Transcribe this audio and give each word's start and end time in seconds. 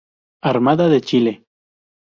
Armada 0.41 0.89
de 0.89 0.99
Chile 1.01 1.45